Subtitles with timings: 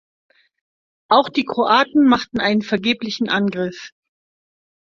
[1.11, 3.91] Auch die Kroaten machten einen vergeblichen Angriff.